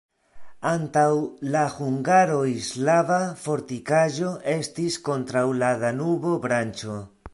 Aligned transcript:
Antaŭ 0.69 1.03
la 1.55 1.59
hungaroj 1.73 2.47
slava 2.69 3.19
fortikaĵo 3.43 4.33
estis 4.55 4.97
kontraŭ 5.11 5.45
la 5.61 5.71
Danubo-branĉo. 5.85 6.99